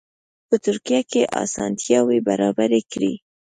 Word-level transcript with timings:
په 0.47 0.55
ترکیه 0.65 1.01
کې 1.11 1.21
اسانتیاوې 1.43 2.19
برابرې 2.27 2.81
کړي. 2.91 3.13